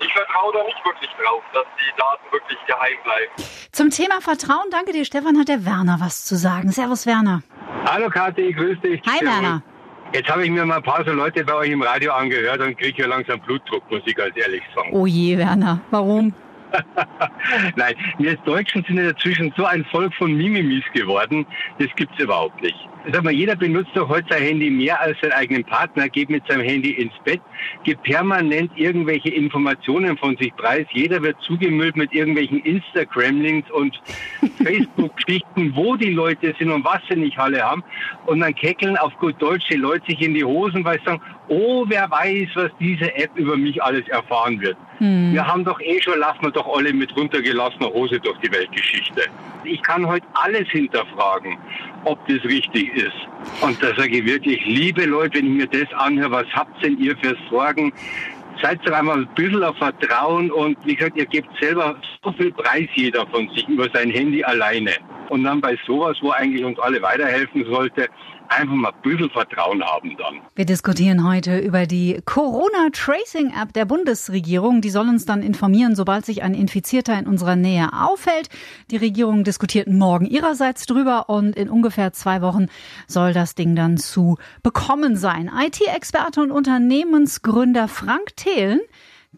ich 0.00 0.12
vertraue 0.12 0.52
da 0.52 0.64
nicht 0.64 0.84
wirklich 0.84 1.10
drauf, 1.20 1.42
dass 1.52 1.66
die 1.76 1.92
Daten 1.96 2.32
wirklich 2.32 2.58
geheim 2.66 2.98
bleiben. 3.04 3.32
Zum 3.72 3.90
Thema 3.90 4.20
Vertrauen, 4.20 4.70
danke 4.70 4.92
dir, 4.92 5.04
Stefan, 5.04 5.38
hat 5.38 5.48
der 5.48 5.66
Werner 5.66 5.98
was 6.00 6.24
zu 6.24 6.36
sagen. 6.36 6.72
Servus, 6.72 7.06
Werner. 7.06 7.42
Hallo, 7.84 8.08
Kathi, 8.08 8.52
grüß 8.52 8.80
dich. 8.80 9.02
Hi, 9.06 9.24
Werner. 9.24 9.62
Jetzt 10.12 10.28
habe 10.30 10.44
ich 10.44 10.50
mir 10.50 10.64
mal 10.64 10.76
ein 10.76 10.82
paar 10.82 11.04
so 11.04 11.12
Leute 11.12 11.44
bei 11.44 11.54
euch 11.54 11.70
im 11.70 11.82
Radio 11.82 12.12
angehört 12.12 12.60
und 12.60 12.78
kriege 12.78 12.96
hier 12.96 13.08
langsam 13.08 13.38
Blutdruck, 13.40 13.82
muss 13.90 14.00
ich 14.06 14.14
ganz 14.14 14.34
ehrlich 14.36 14.62
sagen. 14.74 14.90
Oh 14.92 15.06
je, 15.06 15.36
Werner. 15.36 15.80
Warum? 15.90 16.32
Nein, 17.76 17.94
wir 18.18 18.36
Deutschen 18.36 18.84
sind 18.84 18.96
ja 18.96 19.12
dazwischen 19.12 19.52
so 19.56 19.64
ein 19.64 19.84
Volk 19.86 20.14
von 20.14 20.32
Mimimis 20.34 20.84
geworden, 20.92 21.46
das 21.78 21.88
gibt's 21.96 22.18
überhaupt 22.18 22.60
nicht. 22.62 22.76
Sag 23.10 23.24
mal, 23.24 23.32
jeder 23.32 23.56
benutzt 23.56 23.90
doch 23.94 24.08
heute 24.08 24.26
sein 24.28 24.42
Handy 24.42 24.68
mehr 24.70 25.00
als 25.00 25.18
seinen 25.20 25.32
eigenen 25.32 25.64
Partner, 25.64 26.10
geht 26.10 26.28
mit 26.28 26.46
seinem 26.46 26.60
Handy 26.60 26.90
ins 26.90 27.12
Bett, 27.24 27.40
gibt 27.82 28.02
permanent 28.02 28.70
irgendwelche 28.76 29.30
Informationen 29.30 30.18
von 30.18 30.36
sich 30.36 30.54
preis. 30.56 30.86
Jeder 30.92 31.22
wird 31.22 31.40
zugemüllt 31.40 31.96
mit 31.96 32.12
irgendwelchen 32.12 32.58
Instagram-Links 32.60 33.70
und 33.70 33.98
Facebook-Geschichten, 34.62 35.74
wo 35.74 35.96
die 35.96 36.10
Leute 36.10 36.54
sind 36.58 36.70
und 36.70 36.84
was 36.84 37.00
sie 37.08 37.16
nicht 37.16 37.38
alle 37.38 37.62
haben. 37.62 37.82
Und 38.26 38.40
dann 38.40 38.54
keckeln 38.54 38.98
auf 38.98 39.16
gut 39.18 39.40
Deutsch 39.40 39.66
die 39.70 39.76
Leute 39.76 40.04
sich 40.06 40.20
in 40.20 40.34
die 40.34 40.44
Hosen, 40.44 40.84
weil 40.84 40.98
sie 40.98 41.06
sagen, 41.06 41.22
oh, 41.48 41.86
wer 41.88 42.10
weiß, 42.10 42.48
was 42.56 42.70
diese 42.78 43.14
App 43.14 43.30
über 43.36 43.56
mich 43.56 43.82
alles 43.82 44.06
erfahren 44.08 44.60
wird. 44.60 44.76
Hm. 44.98 45.32
Wir 45.32 45.46
haben 45.46 45.64
doch 45.64 45.80
eh 45.80 46.00
schon, 46.02 46.18
lassen 46.18 46.42
wir 46.42 46.50
doch 46.50 46.68
alle 46.76 46.92
mit 46.92 47.14
runtergelassener 47.16 47.88
Hose 47.88 48.20
durch 48.20 48.38
die 48.40 48.52
Weltgeschichte. 48.52 49.22
Ich 49.64 49.82
kann 49.82 50.06
heute 50.06 50.26
alles 50.34 50.68
hinterfragen, 50.68 51.56
ob 52.04 52.18
das 52.28 52.42
richtig 52.44 52.94
ist. 52.94 53.16
Und 53.60 53.82
da 53.82 53.88
sage 53.96 54.18
ich 54.18 54.24
wirklich, 54.24 54.64
liebe 54.66 55.04
Leute, 55.04 55.38
wenn 55.38 55.46
ich 55.46 55.52
mir 55.52 55.66
das 55.66 55.92
anhöre, 55.98 56.30
was 56.30 56.46
habt 56.52 56.82
denn 56.82 56.98
ihr 56.98 57.16
für 57.18 57.36
Sorgen? 57.50 57.92
Seid 58.62 58.80
doch 58.84 58.92
einmal 58.92 59.18
ein 59.18 59.28
bisschen 59.34 59.62
auf 59.62 59.76
Vertrauen 59.76 60.50
und 60.50 60.76
wie 60.84 60.96
gesagt, 60.96 61.16
ihr 61.16 61.26
gebt 61.26 61.48
selber 61.60 61.96
so 62.24 62.32
viel 62.32 62.52
Preis 62.52 62.88
jeder 62.94 63.26
von 63.28 63.48
sich 63.50 63.68
über 63.68 63.88
sein 63.94 64.10
Handy 64.10 64.42
alleine. 64.42 64.92
Und 65.28 65.44
dann 65.44 65.60
bei 65.60 65.78
sowas, 65.86 66.16
wo 66.22 66.30
eigentlich 66.30 66.64
uns 66.64 66.78
alle 66.80 67.00
weiterhelfen 67.02 67.64
sollte, 67.66 68.08
einfach 68.48 68.74
mal 68.74 68.90
ein 68.90 69.02
bisschen 69.02 69.30
Vertrauen 69.30 69.82
haben 69.82 70.16
dann. 70.16 70.40
Wir 70.54 70.64
diskutieren 70.64 71.26
heute 71.26 71.58
über 71.58 71.86
die 71.86 72.20
Corona-Tracing-App 72.24 73.72
der 73.72 73.84
Bundesregierung. 73.84 74.80
Die 74.80 74.90
soll 74.90 75.08
uns 75.08 75.24
dann 75.24 75.42
informieren, 75.42 75.94
sobald 75.94 76.26
sich 76.26 76.42
ein 76.42 76.54
Infizierter 76.54 77.18
in 77.18 77.26
unserer 77.26 77.56
Nähe 77.56 77.88
aufhält. 77.92 78.48
Die 78.90 78.96
Regierung 78.96 79.44
diskutiert 79.44 79.88
morgen 79.88 80.26
ihrerseits 80.26 80.86
drüber 80.86 81.28
und 81.28 81.56
in 81.56 81.68
ungefähr 81.68 82.12
zwei 82.12 82.42
Wochen 82.42 82.66
soll 83.06 83.32
das 83.32 83.54
Ding 83.54 83.76
dann 83.76 83.96
zu 83.98 84.36
bekommen 84.62 85.16
sein. 85.16 85.50
IT-Experte 85.54 86.40
und 86.40 86.50
Unternehmensgründer 86.50 87.88
Frank 87.88 88.36
Thelen 88.36 88.80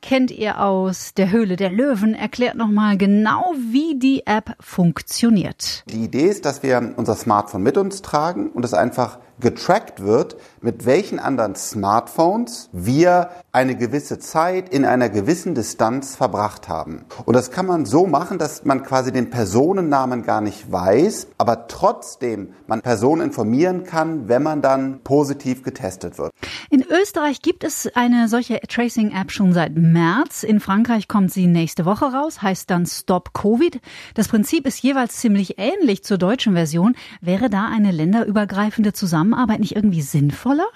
kennt 0.01 0.31
ihr 0.31 0.61
aus 0.61 1.15
der 1.15 1.31
Höhle 1.31 1.57
der 1.57 1.71
Löwen, 1.71 2.15
erklärt 2.15 2.57
nochmal 2.57 2.97
genau, 2.97 3.53
wie 3.71 3.99
die 3.99 4.27
App 4.27 4.55
funktioniert. 4.61 5.85
Die 5.89 6.05
Idee 6.05 6.27
ist, 6.27 6.45
dass 6.45 6.63
wir 6.63 6.95
unser 6.97 7.15
Smartphone 7.17 7.63
mit 7.63 7.77
uns 7.77 8.03
tragen 8.03 8.51
und 8.51 8.65
es 8.65 8.75
einfach 8.75 9.19
getrackt 9.41 10.03
wird, 10.03 10.37
mit 10.61 10.85
welchen 10.85 11.19
anderen 11.19 11.55
Smartphones 11.55 12.69
wir 12.73 13.31
eine 13.53 13.77
gewisse 13.77 14.19
Zeit 14.19 14.69
in 14.69 14.85
einer 14.85 15.09
gewissen 15.09 15.55
Distanz 15.55 16.15
verbracht 16.17 16.69
haben. 16.69 17.05
Und 17.25 17.35
das 17.35 17.51
kann 17.51 17.67
man 17.67 17.87
so 17.87 18.07
machen, 18.07 18.39
dass 18.39 18.65
man 18.65 18.83
quasi 18.83 19.11
den 19.11 19.31
Personennamen 19.31 20.23
gar 20.23 20.41
nicht 20.41 20.71
weiß, 20.71 21.29
aber 21.39 21.67
trotzdem 21.67 22.55
man 22.67 22.83
Personen 22.83 23.23
informieren 23.23 23.85
kann, 23.85 24.29
wenn 24.29 24.43
man 24.43 24.63
dann 24.63 25.01
positiv 25.03 25.63
getestet 25.63 26.19
wird. 26.19 26.33
In 26.69 26.85
Österreich 26.85 27.43
gibt 27.43 27.65
es 27.65 27.89
eine 27.95 28.29
solche 28.29 28.61
Tracing-App 28.61 29.33
schon 29.33 29.53
seit 29.53 29.75
März. 29.75 30.43
In 30.43 30.61
Frankreich 30.61 31.09
kommt 31.09 31.33
sie 31.33 31.47
nächste 31.47 31.85
Woche 31.85 32.13
raus, 32.13 32.43
heißt 32.43 32.71
dann 32.71 32.87
Stop 32.87 33.33
Covid. 33.33 33.81
Das 34.15 34.29
Prinzip 34.29 34.67
ist 34.67 34.83
jeweils 34.83 35.17
ziemlich 35.17 35.59
ähnlich 35.59 36.05
zur 36.05 36.19
deutschen 36.19 36.53
Version. 36.53 36.95
Wäre 37.21 37.51
da 37.51 37.67
eine 37.67 37.91
länderübergreifende 37.91 38.93
Zusammenarbeit 38.93 39.30
nicht 39.59 39.77
irgendwie 39.77 40.03
sinnvoller? 40.03 40.67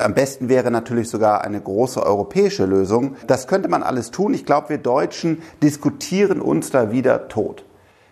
Am 0.00 0.14
besten 0.14 0.48
wäre 0.48 0.70
natürlich 0.70 1.08
sogar 1.08 1.42
eine 1.42 1.60
große 1.60 2.00
europäische 2.00 2.66
Lösung. 2.66 3.16
Das 3.26 3.48
könnte 3.48 3.68
man 3.68 3.82
alles 3.82 4.12
tun. 4.12 4.32
Ich 4.32 4.46
glaube, 4.46 4.68
wir 4.68 4.78
Deutschen 4.78 5.42
diskutieren 5.60 6.40
uns 6.40 6.70
da 6.70 6.92
wieder 6.92 7.26
tot. 7.26 7.64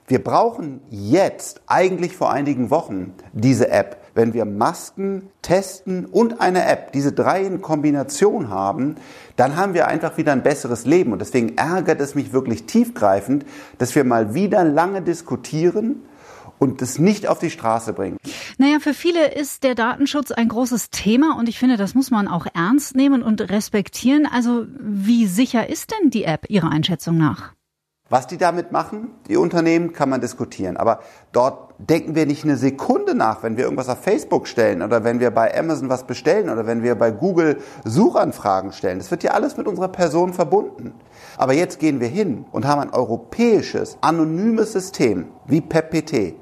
Wir 0.09 0.23
brauchen 0.23 0.81
jetzt, 0.91 1.63
eigentlich 1.67 2.17
vor 2.17 2.33
einigen 2.33 2.71
Wochen, 2.71 3.15
diese 3.33 3.71
App. 3.71 4.03
Wenn 4.15 4.35
wir 4.35 4.45
Masken, 4.45 5.31
Testen 5.43 6.07
und 6.07 6.41
eine 6.41 6.67
App, 6.67 6.93
diese 6.93 7.13
drei 7.13 7.43
in 7.43 7.61
Kombination 7.61 8.49
haben, 8.49 8.97
dann 9.37 9.57
haben 9.57 9.75
wir 9.75 9.89
einfach 9.89 10.17
wieder 10.17 10.33
ein 10.33 10.43
besseres 10.43 10.87
Leben. 10.87 11.13
Und 11.13 11.21
deswegen 11.21 11.57
ärgert 11.57 12.01
es 12.01 12.15
mich 12.15 12.33
wirklich 12.33 12.67
tiefgreifend, 12.67 13.45
dass 13.79 13.95
wir 13.95 14.05
mal 14.05 14.33
wieder 14.33 14.65
lange 14.65 15.03
diskutieren, 15.03 16.03
und 16.59 16.83
es 16.83 16.99
nicht 16.99 17.27
auf 17.27 17.39
die 17.39 17.51
Straße 17.51 17.93
bringen. 17.93 18.17
Naja, 18.59 18.79
für 18.81 18.95
viele 18.95 19.33
ist 19.33 19.63
der 19.63 19.75
Datenschutz 19.75 20.31
ein 20.33 20.49
großes 20.49 20.91
Thema 20.91 21.37
und 21.39 21.49
ich 21.49 21.59
finde, 21.59 21.77
das 21.77 21.95
muss 21.95 22.11
man 22.11 22.29
auch 22.29 22.47
ernst 22.55 22.97
nehmen 22.97 23.23
und 23.23 23.41
respektieren. 23.41 24.27
Also 24.27 24.67
wie 24.79 25.27
sicher 25.27 25.69
ist 25.69 25.93
denn 25.93 26.11
die 26.11 26.25
App 26.25 26.47
Ihrer 26.49 26.71
Einschätzung 26.71 27.19
nach? 27.19 27.57
Was 28.09 28.29
die 28.29 28.39
damit 28.39 28.71
machen, 28.71 29.11
die 29.27 29.37
Unternehmen, 29.37 29.93
kann 29.93 30.09
man 30.09 30.21
diskutieren. 30.21 30.77
Aber 30.77 31.01
dort 31.33 31.75
denken 31.79 32.15
wir 32.15 32.25
nicht 32.25 32.45
eine 32.45 32.57
Sekunde 32.57 33.17
nach, 33.17 33.43
wenn 33.43 33.57
wir 33.57 33.65
irgendwas 33.65 33.89
auf 33.89 34.01
Facebook 34.01 34.47
stellen 34.47 34.83
oder 34.83 35.03
wenn 35.03 35.19
wir 35.19 35.33
bei 35.33 35.59
Amazon 35.59 35.89
was 35.89 36.07
bestellen 36.07 36.49
oder 36.49 36.69
wenn 36.69 36.85
wir 36.85 36.95
bei 36.95 37.11
Google 37.11 37.59
Suchanfragen 37.85 38.71
stellen. 38.71 38.99
Das 38.99 39.11
wird 39.11 39.25
ja 39.25 39.33
alles 39.33 39.57
mit 39.57 39.67
unserer 39.67 39.89
Person 39.89 40.35
verbunden. 40.35 40.95
Aber 41.37 41.53
jetzt 41.53 41.81
gehen 41.81 41.99
wir 41.99 42.07
hin 42.07 42.45
und 42.53 42.65
haben 42.65 42.81
ein 42.81 42.91
europäisches, 42.91 43.99
anonymes 44.03 44.73
System 44.73 45.27
wie 45.47 45.61
PEPPT 45.61 46.37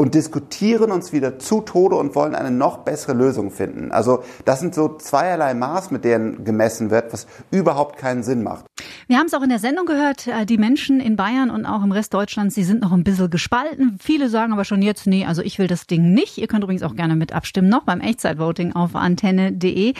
und 0.00 0.14
diskutieren 0.14 0.92
uns 0.92 1.12
wieder 1.12 1.38
zu 1.38 1.60
Tode 1.60 1.96
und 1.96 2.14
wollen 2.14 2.34
eine 2.34 2.50
noch 2.50 2.78
bessere 2.78 3.12
Lösung 3.12 3.50
finden. 3.50 3.92
Also 3.92 4.22
das 4.46 4.58
sind 4.58 4.74
so 4.74 4.96
zweierlei 4.96 5.52
Maß, 5.52 5.90
mit 5.90 6.06
denen 6.06 6.42
gemessen 6.42 6.90
wird, 6.90 7.12
was 7.12 7.26
überhaupt 7.50 7.98
keinen 7.98 8.22
Sinn 8.22 8.42
macht. 8.42 8.64
Wir 9.08 9.18
haben 9.18 9.26
es 9.26 9.34
auch 9.34 9.42
in 9.42 9.50
der 9.50 9.58
Sendung 9.58 9.84
gehört, 9.84 10.26
äh, 10.26 10.46
die 10.46 10.56
Menschen 10.56 11.00
in 11.00 11.16
Bayern 11.16 11.50
und 11.50 11.66
auch 11.66 11.84
im 11.84 11.92
Rest 11.92 12.14
Deutschlands, 12.14 12.54
sie 12.54 12.64
sind 12.64 12.80
noch 12.80 12.92
ein 12.92 13.04
bisschen 13.04 13.28
gespalten. 13.28 13.98
Viele 14.00 14.30
sagen 14.30 14.54
aber 14.54 14.64
schon 14.64 14.80
jetzt, 14.80 15.06
nee, 15.06 15.26
also 15.26 15.42
ich 15.42 15.58
will 15.58 15.66
das 15.66 15.86
Ding 15.86 16.14
nicht. 16.14 16.38
Ihr 16.38 16.46
könnt 16.46 16.64
übrigens 16.64 16.82
auch 16.82 16.96
gerne 16.96 17.14
mit 17.14 17.34
abstimmen, 17.34 17.68
noch 17.68 17.82
beim 17.82 18.00
Echtzeitvoting 18.00 18.72
auf 18.72 18.96
antenne.de. 18.96 19.92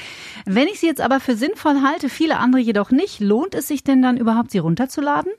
Wenn 0.47 0.69
ich 0.69 0.81
sie 0.81 0.87
jetzt 0.87 1.03
aber 1.03 1.21
für 1.21 1.37
sinnvoll 1.37 1.83
halte, 1.83 2.09
viele 2.09 2.39
andere 2.39 2.63
jedoch 2.63 2.91
nicht, 2.91 3.21
lohnt 3.21 3.55
es 3.55 3.69
sich 3.69 3.85
denn 3.85 4.01
dann 4.01 4.17
überhaupt, 4.17 4.51
sie 4.51 4.61
runterzuladen? 4.61 5.33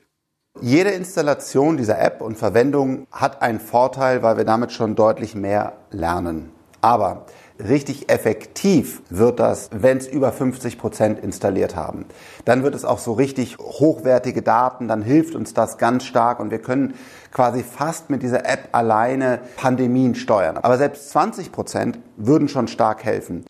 Jede 0.60 0.90
Installation 0.90 1.76
dieser 1.76 2.00
App 2.00 2.20
und 2.20 2.36
Verwendung 2.36 3.08
hat 3.10 3.42
einen 3.42 3.58
Vorteil, 3.58 4.22
weil 4.22 4.36
wir 4.36 4.44
damit 4.44 4.70
schon 4.70 4.94
deutlich 4.94 5.34
mehr 5.34 5.72
lernen. 5.90 6.52
Aber 6.82 7.26
richtig 7.58 8.10
effektiv 8.10 9.02
wird 9.08 9.40
das, 9.40 9.70
wenn 9.72 9.98
es 9.98 10.06
über 10.06 10.30
50 10.30 10.78
Prozent 10.78 11.18
installiert 11.18 11.74
haben. 11.74 12.06
Dann 12.44 12.62
wird 12.62 12.74
es 12.74 12.84
auch 12.84 12.98
so 12.98 13.12
richtig 13.12 13.58
hochwertige 13.58 14.42
Daten, 14.42 14.88
dann 14.88 15.02
hilft 15.02 15.34
uns 15.34 15.54
das 15.54 15.78
ganz 15.78 16.04
stark 16.04 16.38
und 16.38 16.50
wir 16.50 16.60
können 16.60 16.94
quasi 17.32 17.64
fast 17.64 18.10
mit 18.10 18.22
dieser 18.22 18.44
App 18.46 18.68
alleine 18.72 19.40
Pandemien 19.56 20.14
steuern. 20.14 20.58
Aber 20.58 20.78
selbst 20.78 21.10
20 21.10 21.50
Prozent 21.50 21.98
würden 22.16 22.48
schon 22.48 22.68
stark 22.68 23.04
helfen. 23.04 23.44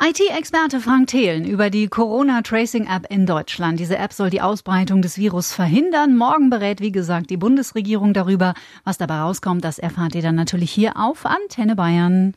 IT-Experte 0.00 0.80
Frank 0.80 1.08
Thelen 1.08 1.44
über 1.44 1.70
die 1.70 1.88
Corona-Tracing-App 1.88 3.06
in 3.10 3.26
Deutschland. 3.26 3.80
Diese 3.80 3.98
App 3.98 4.12
soll 4.12 4.30
die 4.30 4.40
Ausbreitung 4.40 5.02
des 5.02 5.18
Virus 5.18 5.52
verhindern. 5.52 6.16
Morgen 6.16 6.50
berät, 6.50 6.80
wie 6.80 6.92
gesagt, 6.92 7.30
die 7.30 7.36
Bundesregierung 7.36 8.14
darüber. 8.14 8.54
Was 8.84 8.98
dabei 8.98 9.18
rauskommt, 9.18 9.64
das 9.64 9.78
erfahrt 9.78 10.14
ihr 10.14 10.22
dann 10.22 10.36
natürlich 10.36 10.70
hier 10.70 10.96
auf 10.96 11.26
Antenne 11.26 11.74
Bayern. 11.74 12.34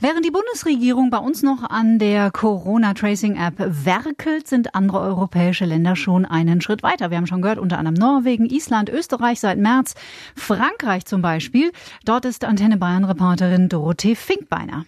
Während 0.00 0.24
die 0.24 0.30
Bundesregierung 0.30 1.10
bei 1.10 1.18
uns 1.18 1.42
noch 1.42 1.62
an 1.68 1.98
der 1.98 2.30
Corona-Tracing-App 2.30 3.56
werkelt, 3.58 4.48
sind 4.48 4.74
andere 4.74 5.00
europäische 5.00 5.66
Länder 5.66 5.96
schon 5.96 6.24
einen 6.24 6.62
Schritt 6.62 6.82
weiter. 6.82 7.10
Wir 7.10 7.18
haben 7.18 7.26
schon 7.26 7.42
gehört, 7.42 7.58
unter 7.58 7.78
anderem 7.78 7.94
Norwegen, 7.94 8.46
Island, 8.46 8.88
Österreich 8.88 9.38
seit 9.38 9.58
März, 9.58 9.94
Frankreich 10.34 11.04
zum 11.04 11.20
Beispiel. 11.20 11.72
Dort 12.06 12.24
ist 12.24 12.44
Antenne 12.44 12.78
Bayern-Reporterin 12.78 13.68
Dorothee 13.68 14.14
Finkbeiner. 14.14 14.86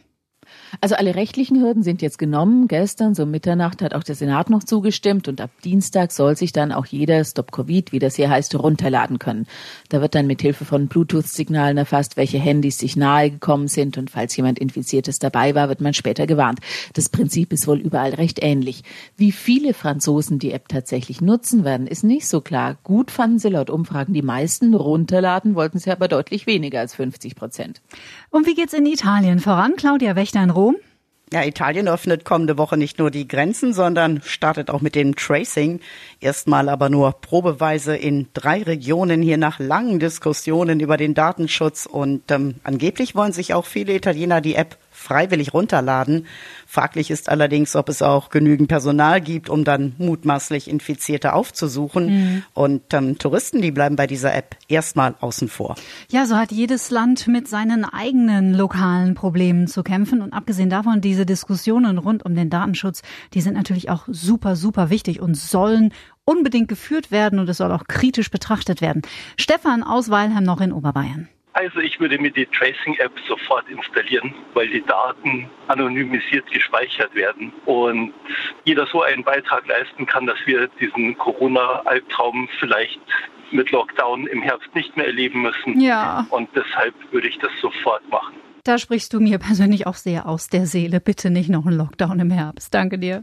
Also 0.80 0.94
alle 0.96 1.14
rechtlichen 1.14 1.60
Hürden 1.60 1.82
sind 1.82 2.02
jetzt 2.02 2.18
genommen. 2.18 2.68
Gestern, 2.68 3.14
so 3.14 3.26
Mitternacht, 3.26 3.82
hat 3.82 3.94
auch 3.94 4.02
der 4.02 4.14
Senat 4.14 4.50
noch 4.50 4.64
zugestimmt 4.64 5.28
und 5.28 5.40
ab 5.40 5.50
Dienstag 5.64 6.12
soll 6.12 6.36
sich 6.36 6.52
dann 6.52 6.72
auch 6.72 6.86
jeder 6.86 7.24
Stop 7.24 7.52
Covid, 7.52 7.92
wie 7.92 7.98
das 7.98 8.16
hier 8.16 8.30
heißt, 8.30 8.54
runterladen 8.54 9.18
können. 9.18 9.46
Da 9.88 10.00
wird 10.00 10.14
dann 10.14 10.26
mit 10.26 10.42
Hilfe 10.42 10.64
von 10.64 10.88
Bluetooth-Signalen 10.88 11.76
erfasst, 11.76 12.16
welche 12.16 12.38
Handys 12.38 12.78
sich 12.78 12.96
nahe 12.96 13.30
gekommen 13.30 13.68
sind 13.68 13.98
und 13.98 14.10
falls 14.10 14.36
jemand 14.36 14.58
Infiziertes 14.58 15.18
dabei 15.18 15.54
war, 15.54 15.68
wird 15.68 15.80
man 15.80 15.94
später 15.94 16.26
gewarnt. 16.26 16.60
Das 16.92 17.08
Prinzip 17.08 17.52
ist 17.52 17.66
wohl 17.66 17.78
überall 17.78 18.14
recht 18.14 18.42
ähnlich. 18.42 18.82
Wie 19.16 19.32
viele 19.32 19.74
Franzosen 19.74 20.38
die 20.38 20.52
App 20.52 20.68
tatsächlich 20.68 21.20
nutzen 21.20 21.64
werden, 21.64 21.86
ist 21.86 22.04
nicht 22.04 22.26
so 22.26 22.40
klar. 22.40 22.76
Gut 22.82 23.10
fanden 23.10 23.38
sie 23.38 23.48
laut 23.48 23.70
Umfragen 23.70 24.12
die 24.12 24.22
meisten, 24.22 24.74
runterladen 24.74 25.54
wollten 25.54 25.78
sie 25.78 25.90
aber 25.90 26.08
deutlich 26.08 26.46
weniger 26.46 26.80
als 26.80 26.94
50 26.94 27.36
Prozent. 27.36 27.80
Und 28.30 28.46
wie 28.46 28.54
geht's 28.54 28.72
in 28.72 28.86
Italien 28.86 29.40
voran? 29.40 29.74
Claudia 29.76 30.16
Wächter 30.16 30.42
in 30.42 30.50
Rom. 30.64 30.76
Ja, 31.30 31.44
Italien 31.44 31.88
öffnet 31.88 32.24
kommende 32.24 32.56
Woche 32.56 32.78
nicht 32.78 32.98
nur 32.98 33.10
die 33.10 33.28
Grenzen, 33.28 33.74
sondern 33.74 34.22
startet 34.22 34.70
auch 34.70 34.80
mit 34.80 34.94
dem 34.94 35.14
Tracing. 35.14 35.80
Erstmal 36.20 36.70
aber 36.70 36.88
nur 36.88 37.12
probeweise 37.12 37.96
in 37.96 38.28
drei 38.32 38.62
Regionen 38.62 39.20
hier 39.20 39.36
nach 39.36 39.58
langen 39.58 39.98
Diskussionen 39.98 40.80
über 40.80 40.96
den 40.96 41.12
Datenschutz. 41.12 41.84
Und 41.84 42.30
ähm, 42.30 42.54
angeblich 42.62 43.14
wollen 43.14 43.32
sich 43.32 43.52
auch 43.52 43.66
viele 43.66 43.94
Italiener 43.94 44.40
die 44.40 44.54
App 44.54 44.78
freiwillig 45.04 45.52
runterladen. 45.52 46.26
Fraglich 46.66 47.10
ist 47.10 47.28
allerdings, 47.28 47.76
ob 47.76 47.88
es 47.88 48.02
auch 48.02 48.30
genügend 48.30 48.68
Personal 48.68 49.20
gibt, 49.20 49.50
um 49.50 49.64
dann 49.64 49.94
mutmaßlich 49.98 50.68
Infizierte 50.68 51.34
aufzusuchen. 51.34 52.06
Mhm. 52.06 52.42
Und 52.54 52.94
ähm, 52.94 53.18
Touristen, 53.18 53.60
die 53.60 53.70
bleiben 53.70 53.96
bei 53.96 54.06
dieser 54.06 54.34
App 54.34 54.56
erstmal 54.66 55.14
außen 55.20 55.48
vor. 55.48 55.76
Ja, 56.10 56.26
so 56.26 56.36
hat 56.36 56.50
jedes 56.50 56.90
Land 56.90 57.28
mit 57.28 57.46
seinen 57.46 57.84
eigenen 57.84 58.54
lokalen 58.54 59.14
Problemen 59.14 59.68
zu 59.68 59.82
kämpfen. 59.82 60.22
Und 60.22 60.32
abgesehen 60.32 60.70
davon, 60.70 61.00
diese 61.00 61.26
Diskussionen 61.26 61.98
rund 61.98 62.24
um 62.24 62.34
den 62.34 62.50
Datenschutz, 62.50 63.02
die 63.34 63.42
sind 63.42 63.54
natürlich 63.54 63.90
auch 63.90 64.04
super, 64.08 64.56
super 64.56 64.90
wichtig 64.90 65.20
und 65.20 65.36
sollen 65.36 65.92
unbedingt 66.24 66.68
geführt 66.68 67.10
werden 67.10 67.38
und 67.38 67.48
es 67.48 67.58
soll 67.58 67.70
auch 67.70 67.84
kritisch 67.84 68.30
betrachtet 68.30 68.80
werden. 68.80 69.02
Stefan 69.36 69.82
aus 69.82 70.08
Weilheim 70.08 70.44
noch 70.44 70.60
in 70.60 70.72
Oberbayern. 70.72 71.28
Also 71.54 71.78
ich 71.78 72.00
würde 72.00 72.18
mir 72.18 72.32
die 72.32 72.46
Tracing-App 72.46 73.12
sofort 73.28 73.68
installieren, 73.68 74.34
weil 74.54 74.68
die 74.68 74.82
Daten 74.82 75.48
anonymisiert 75.68 76.50
gespeichert 76.50 77.14
werden 77.14 77.52
und 77.64 78.12
jeder 78.64 78.86
so 78.88 79.02
einen 79.02 79.22
Beitrag 79.22 79.66
leisten 79.68 80.04
kann, 80.04 80.26
dass 80.26 80.38
wir 80.46 80.68
diesen 80.80 81.16
Corona-Albtraum 81.16 82.48
vielleicht 82.58 83.00
mit 83.52 83.70
Lockdown 83.70 84.26
im 84.26 84.42
Herbst 84.42 84.74
nicht 84.74 84.96
mehr 84.96 85.06
erleben 85.06 85.42
müssen. 85.42 85.80
Ja. 85.80 86.26
Und 86.30 86.48
deshalb 86.56 86.94
würde 87.12 87.28
ich 87.28 87.38
das 87.38 87.52
sofort 87.62 88.02
machen. 88.10 88.34
Da 88.64 88.78
sprichst 88.78 89.12
du 89.12 89.20
mir 89.20 89.38
persönlich 89.38 89.86
auch 89.86 89.94
sehr 89.94 90.26
aus 90.26 90.48
der 90.48 90.66
Seele. 90.66 90.98
Bitte 90.98 91.30
nicht 91.30 91.50
noch 91.50 91.66
einen 91.66 91.76
Lockdown 91.76 92.18
im 92.18 92.30
Herbst. 92.30 92.74
Danke 92.74 92.98
dir. 92.98 93.22